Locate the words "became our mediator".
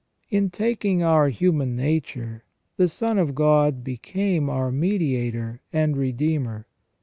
3.83-5.61